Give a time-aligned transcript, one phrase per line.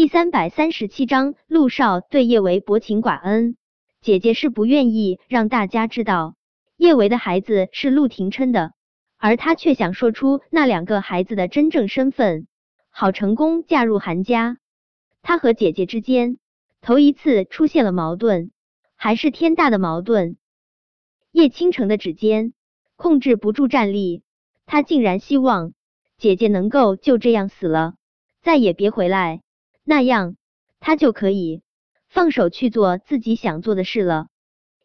[0.00, 3.58] 第三百三十七章，陆少对叶维薄情寡恩。
[4.00, 6.36] 姐姐是不愿意让大家知道
[6.78, 8.72] 叶维的孩子是陆廷琛的，
[9.18, 12.46] 而她却想说出那两个孩子的真正身份，
[12.88, 14.56] 好成功嫁入韩家。
[15.20, 16.38] 她和姐姐之间
[16.80, 18.52] 头一次出现了矛盾，
[18.96, 20.38] 还是天大的矛盾。
[21.30, 22.54] 叶倾城的指尖
[22.96, 24.22] 控制不住站立，
[24.64, 25.74] 他竟然希望
[26.16, 27.96] 姐姐能够就这样死了，
[28.40, 29.42] 再也别回来，
[29.90, 30.36] 那样
[30.78, 31.62] 他就可以
[32.08, 34.28] 放手去做自己想做的事了。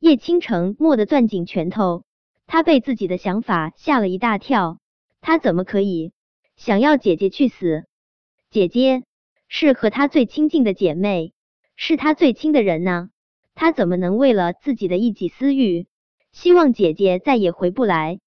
[0.00, 2.02] 叶倾城蓦地攥紧拳头，
[2.48, 4.80] 他被自己的想法吓了一大跳。
[5.20, 6.12] 他怎么可以
[6.56, 7.84] 想要姐姐去死？
[8.50, 9.04] 姐姐
[9.46, 11.32] 是和他最亲近的姐妹，
[11.76, 13.10] 是他最亲的人呢，
[13.54, 15.86] 他怎么能为了自己的一己私欲？
[16.32, 18.18] 希望姐姐再也回不来。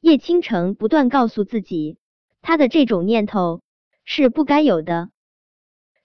[0.00, 1.98] 叶倾城不断告诉自己，
[2.40, 3.60] 他的这种念头
[4.06, 5.10] 是不该有的，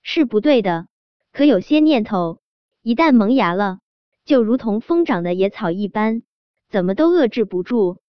[0.02, 0.88] 是不对的。
[1.32, 2.40] 可有些念头
[2.82, 3.80] 一旦萌芽了，
[4.26, 6.24] 就如同疯长的野草一般，
[6.70, 8.00] 怎么都遏制不住。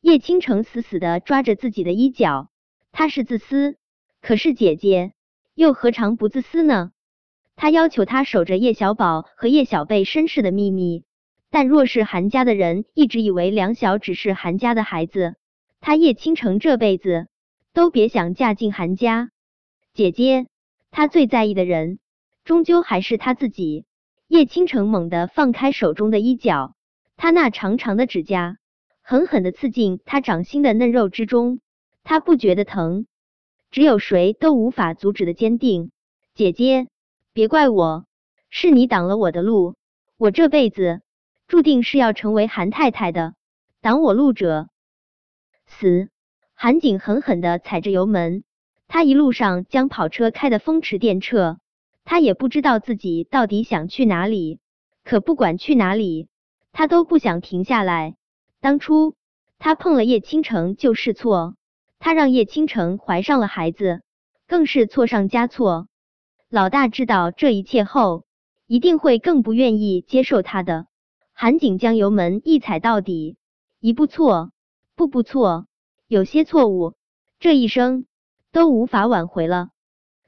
[0.00, 2.48] 叶倾城死死的抓着自己的衣角，
[2.92, 3.76] 他是自私，
[4.22, 5.12] 可是姐姐
[5.54, 6.92] 又何尝不自私呢？
[7.56, 11.04] 他要求他守着叶小宝和叶小贝身世的秘密。
[11.50, 15.34] 但若是韩家的人一直以为梁晓只是韩家的孩子，
[15.80, 17.26] 他叶倾城这辈子
[17.74, 19.30] 都别想嫁进韩家。
[19.92, 20.46] 姐姐，
[20.90, 21.98] 他最在意的人
[22.44, 23.84] 终究还是他自己。
[24.28, 26.74] 叶倾城猛地放开手中的衣角，
[27.16, 28.58] 他那长长的指甲
[29.02, 31.60] 狠狠的刺进他掌心的嫩肉之中，
[32.04, 33.06] 他不觉得疼，
[33.70, 35.90] 只有谁都无法阻止的坚定。
[36.34, 36.86] 姐姐，
[37.32, 38.06] 别怪我，
[38.50, 39.74] 是你挡了我的路，
[40.16, 41.00] 我这辈子。
[41.48, 43.34] 注定是要成为韩太太的，
[43.80, 44.68] 挡我路者
[45.66, 46.08] 死。
[46.54, 48.44] 韩景狠狠的踩着油门，
[48.92, 51.58] 他一路上将跑车开得风驰电掣，
[52.04, 54.58] 他也不知道自己到底想去哪里，
[55.04, 56.26] 可不管去哪里，
[56.72, 58.16] 他都不想停下来。
[58.60, 59.14] 当初
[59.60, 61.54] 他碰了叶倾城就是错，
[62.00, 64.02] 他让叶倾城怀上了孩子，
[64.48, 65.86] 更是错上加错。
[66.48, 68.24] 老大知道这一切后，
[68.66, 70.86] 一定会更不愿意接受他的。
[71.32, 73.36] 韩景将油门一踩到底，
[73.78, 74.50] 一步错，
[74.96, 75.68] 步步错，
[76.08, 76.94] 有些错误，
[77.38, 78.04] 这一生
[78.52, 79.68] 都无法挽回了。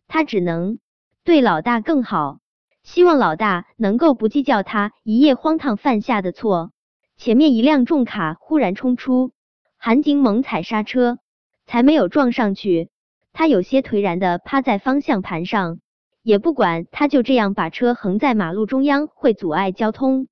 [0.09, 0.79] 他只能
[1.25, 2.39] 对老大更好，
[2.83, 6.73] 希望老大能够不计较他一夜荒唐犯下的错。
[7.17, 9.33] 前面一辆重卡忽然冲出，
[9.77, 11.19] 韩景猛踩刹车，
[11.67, 12.91] 才没有撞上去。
[13.33, 15.79] 他有些颓然的趴在方向盘上，
[16.23, 20.29] 也不管他就这样把车横在马路中央会阻碍交通。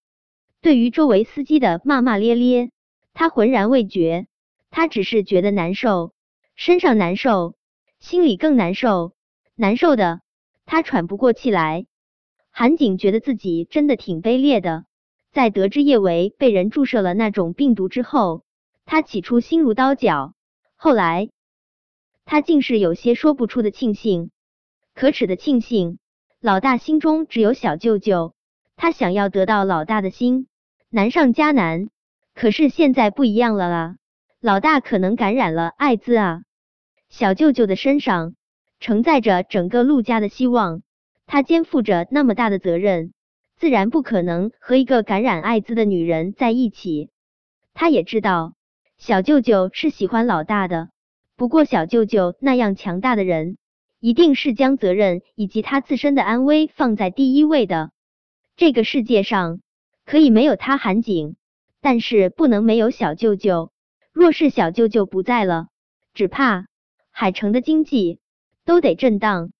[0.61, 2.71] 对于周围司机的骂骂咧咧，
[3.15, 4.27] 他浑然未觉，
[4.71, 6.13] 他只是觉得难受，
[6.57, 7.55] 身上难受，
[8.01, 9.13] 心里更难受，
[9.55, 10.23] 难受的
[10.67, 11.87] 他喘不过气来。
[12.51, 14.85] 韩景觉得自己真的挺卑劣的，
[15.33, 18.43] 在得知叶维被人注射了那种病毒之后，
[18.87, 20.35] 他起初心如刀绞，
[20.77, 21.29] 后来
[22.25, 24.31] 他竟是有些说不出的庆幸，
[24.95, 25.99] 可耻的庆幸。
[26.41, 28.35] 老大心中只有小舅舅，
[28.77, 30.49] 他想要得到老大的心。
[30.89, 31.91] 难上加难，
[32.35, 33.97] 可是现在不一样了啊！
[34.41, 36.43] 老大可能感染了艾滋啊！
[37.11, 38.35] 小舅舅的身上
[38.81, 40.81] 承载着整个陆家的希望，
[41.27, 43.13] 他肩负着那么大的责任，
[43.59, 47.11] 自然不可能和一个感染艾滋的女人在一起。
[47.75, 48.55] 他也知道
[48.97, 50.89] 小舅舅是喜欢老大的，
[51.37, 53.59] 不过小舅舅那样强大的人，
[54.01, 57.91] 一定是将责任以及他自身的安危放在第一位的。
[58.57, 59.61] 这个世界上。
[60.07, 61.37] 可以没有他韩景，
[61.81, 63.71] 但是不能没有小舅舅。
[64.13, 65.69] 若是小舅舅不在了，
[66.15, 66.67] 只怕
[67.21, 68.19] 海城的经济
[68.65, 69.53] 都得震荡。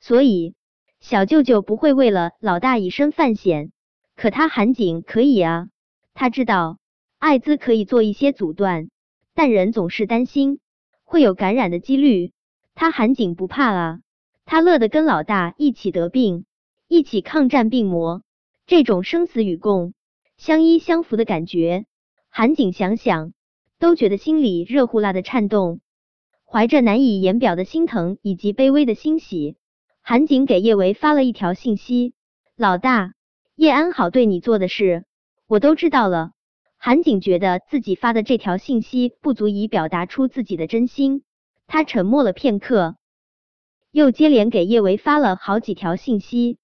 [0.00, 0.54] 所以
[1.00, 3.72] 小舅舅不会为了老大以身犯险，
[4.16, 5.68] 可他韩景可以啊。
[6.14, 6.78] 他知道
[7.18, 8.88] 艾滋可以做一些阻断，
[9.34, 10.60] 但人总是担心
[11.04, 12.32] 会有感染的几率。
[12.74, 13.98] 他韩景不怕啊，
[14.46, 16.46] 他乐得跟老大一起得病，
[16.88, 18.22] 一起抗战病魔。
[18.66, 19.92] 这种生死与共、
[20.38, 21.84] 相依相扶的感觉，
[22.30, 23.34] 韩景想想
[23.78, 25.80] 都觉得心里热乎辣的颤动，
[26.54, 29.56] 怀着难以言表的心疼以及卑微的欣喜，
[30.02, 32.14] 韩景给叶维发了一条信息
[32.56, 33.14] ：“老大，
[33.56, 35.04] 叶安好对你做的事，
[35.48, 36.30] 我都知道了。”
[36.78, 41.24] 韩景觉得自己发的这条信息不足以表达出自己的真心，
[41.66, 42.94] 他沉默了片刻，
[43.90, 46.58] 又接连给叶维发了好几条信息：“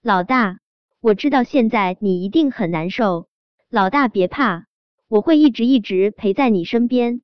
[0.00, 0.60] 老大。”
[1.02, 3.26] 我知道现在你一定很难受，
[3.68, 4.66] 老大别怕，
[5.08, 7.20] 我会一直一直陪在你身边。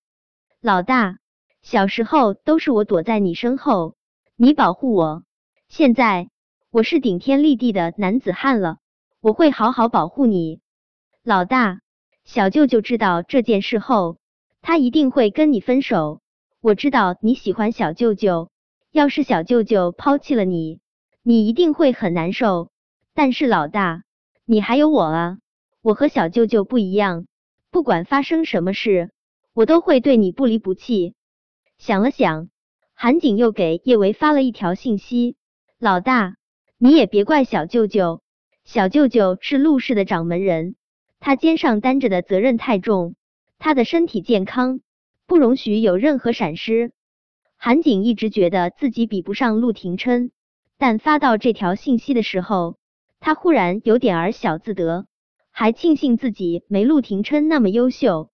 [0.61, 1.20] 老大，
[1.63, 3.95] 小时候都是我躲在你身后，
[4.37, 5.25] 你保护我，
[5.69, 6.31] 现在
[6.71, 8.79] 我是顶天立地的男子汉了，
[9.21, 10.61] 我会好好保护你，
[11.23, 11.81] 老大。
[12.25, 14.19] 小舅舅知道这件事后，
[14.63, 16.21] 他一定会跟你分手。
[16.61, 18.51] 我知道你喜欢小舅舅，
[18.93, 20.81] 要是小舅舅抛弃了你，
[21.23, 22.71] 你一定会很难受。
[23.15, 24.05] 但是老大，
[24.45, 25.39] 你还有我啊！
[25.83, 27.27] 我和小舅舅不一样，
[27.71, 29.11] 不管发生什么事，
[29.55, 31.15] 我都会对你不离不弃。
[31.81, 32.51] 想了想，
[32.93, 35.37] 韩景又给叶维发了一条信息
[35.81, 36.37] ：“老大，
[36.77, 38.21] 你也别怪小舅舅，
[38.65, 40.77] 小舅舅是陆氏的掌门人，
[41.21, 43.15] 他肩上担着的责任太重，
[43.59, 44.81] 他的身体健康
[45.27, 46.93] 不容许有任何闪失。”
[47.57, 50.33] 韩景一直觉得自己比不上陆廷琛，
[50.77, 52.77] 但发到这条信息的时候。
[53.21, 55.07] 他忽然有点儿小自得，
[55.51, 58.31] 还庆幸自己没陆廷琛那么优秀。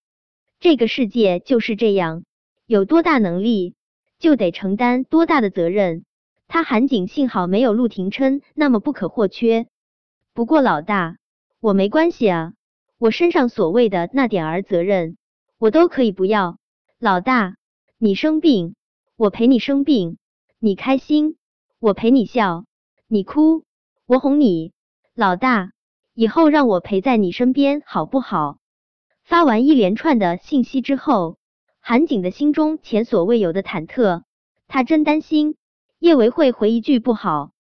[0.59, 2.25] 这个世界就是这样，
[2.67, 3.77] 有多大能力
[4.19, 6.05] 就得承担多大的责任。
[6.49, 9.67] 他韩景幸好没有陆廷琛那么不可或缺。
[10.35, 11.17] 不过老大，
[11.61, 12.53] 我没关系啊，
[12.99, 15.17] 我身上所谓的那点儿责任，
[15.59, 16.59] 我都可以不要。
[16.99, 17.57] 老大，
[17.99, 18.75] 你生病，
[19.17, 20.17] 我陪你生病；
[20.59, 21.37] 你开心，
[21.79, 22.65] 我陪你笑；
[23.07, 23.65] 你哭，
[24.07, 24.73] 我哄你。
[25.15, 25.73] 老大，
[26.15, 28.59] 以后让我陪在你身边好不好？
[29.25, 31.39] 发完一连串的信息之后，
[31.89, 34.25] 韩景的心中前所未有的忐忑，
[34.67, 35.55] 他真担心
[36.01, 37.53] 叶维会回一句不好。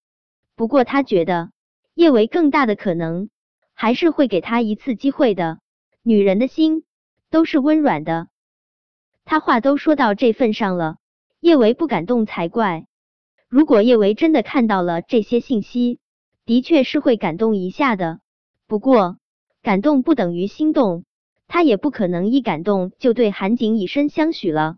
[0.56, 1.52] 不过他觉得
[1.94, 3.30] 叶维更大的可能
[3.72, 5.60] 还是会给他一次机会的。
[6.02, 6.82] 女人的心
[7.30, 8.26] 都是温软的，
[9.24, 10.96] 他话都说到这份上了，
[11.38, 12.84] 叶维不敢动才怪。
[13.48, 16.00] 如果叶维真的看到了这些信息，
[16.44, 18.18] 的确是会感动一下的，
[18.66, 19.18] 不过
[19.62, 21.04] 感动不等于心动，
[21.48, 24.76] 他也不可能一感动就对韩景以身相许了。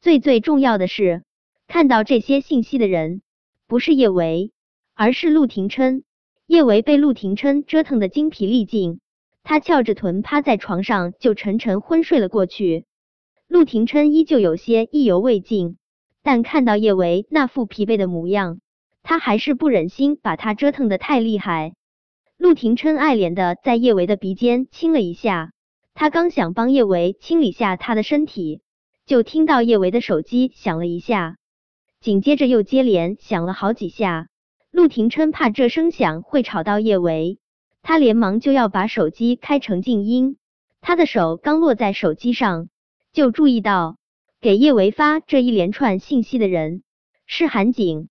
[0.00, 1.24] 最最重要的是，
[1.66, 3.22] 看到这些信息的人
[3.66, 4.52] 不是叶维，
[4.94, 6.04] 而是陆廷琛。
[6.46, 9.00] 叶维被陆廷琛折腾的精疲力尽，
[9.42, 12.84] 他翘着臀趴在床上就沉沉昏睡了过去。
[13.48, 15.78] 陆廷琛依旧有些意犹未尽，
[16.22, 18.60] 但看到叶维那副疲惫的模样。
[19.02, 21.72] 他还是不忍心把他折腾的太厉害。
[22.36, 25.53] 陆廷琛爱怜的在叶维的鼻尖亲了一下，
[25.94, 28.60] 他刚想帮叶维清理下他的身体，
[29.06, 31.36] 就听到叶维的手机响了一下，
[32.00, 34.28] 紧接着又接连响了好几下。
[34.72, 37.38] 陆廷琛怕这声响会吵到叶维，
[37.82, 40.36] 他连忙就要把手机开成静音。
[40.80, 42.68] 他的手刚落在手机上，
[43.12, 43.96] 就注意到
[44.40, 46.82] 给叶维发这一连串信息的人
[47.24, 48.08] 是韩景。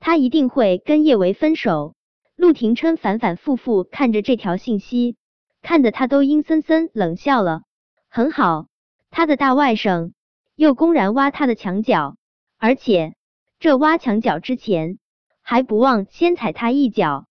[0.00, 1.94] 他一定会跟叶维分手。
[2.34, 5.14] 陆廷琛反反复复看着这条信息，
[5.62, 7.62] 看得他都阴森森冷笑了。
[8.08, 8.66] 很好，
[9.10, 10.12] 他的大外甥
[10.54, 12.16] 又公然挖他的墙角，
[12.58, 13.14] 而且
[13.58, 14.98] 这挖墙角之前
[15.40, 17.26] 还不忘先踩他一脚。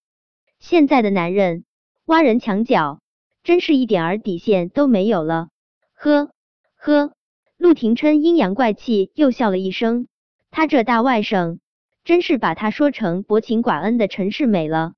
[0.59, 1.65] 现在的男人
[2.05, 3.01] 挖人墙角，
[3.43, 5.49] 真是一点儿底线都没有了。
[5.93, 6.31] 呵
[6.77, 7.13] 呵，
[7.57, 10.07] 陆廷琛阴阳怪气又笑了一声，
[10.49, 11.59] 他这大外甥。
[12.03, 14.93] 真是把他说成薄情寡恩的陈世美了。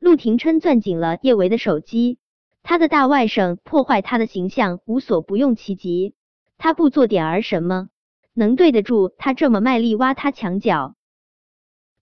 [0.00, 2.18] 陆廷琛攥紧了叶维的手机，
[2.62, 6.14] 他的大外甥破坏他的形象无所不用其极，
[6.58, 7.88] 他不做点儿什么，
[8.34, 10.94] 能对得住他这么卖力挖他墙角？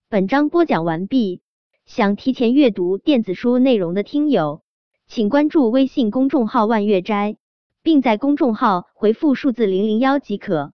[0.07, 1.41] 本章播讲完毕，
[1.85, 4.61] 想提前阅读电子书内容的听友，
[5.07, 7.37] 请关注微信公众号万月斋，
[7.81, 10.73] 并在公众号回复数字零零幺即可。